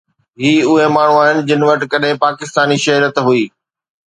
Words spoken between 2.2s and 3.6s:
پاڪستاني شهريت هئي